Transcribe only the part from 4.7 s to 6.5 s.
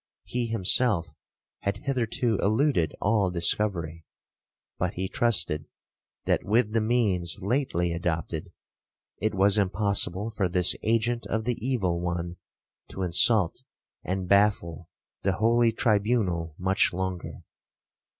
but he trusted, that,